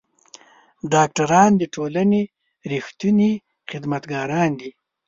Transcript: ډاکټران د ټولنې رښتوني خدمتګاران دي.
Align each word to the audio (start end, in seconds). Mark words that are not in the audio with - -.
ډاکټران 0.93 1.51
د 1.57 1.63
ټولنې 1.75 2.21
رښتوني 2.71 3.31
خدمتګاران 3.69 4.49
دي. 4.59 4.69